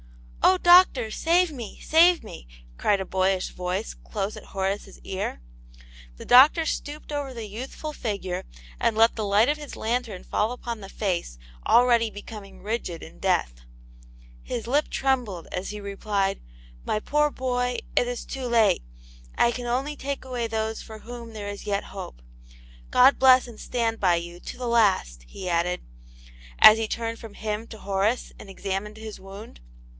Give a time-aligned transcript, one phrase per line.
[0.51, 2.47] "Oh, doctor, save me, save me!
[2.77, 5.39] cried a boyish voice close at Horace's ear.
[6.17, 8.43] The doctor stooped over the youthful figure,
[8.79, 11.37] and let the light of his lantern fall upon the face
[11.67, 13.61] already becoming rigid in death.
[14.41, 16.41] His lip trembled, as he replied,"
[16.87, 18.81] My poor boy, it is too late.
[19.37, 22.21] I can only take away those for whom there is yet hope.
[22.89, 25.81] God bless and stand by you to the last!" he added,
[26.57, 29.61] as he turned from him to Horace and examined his wound.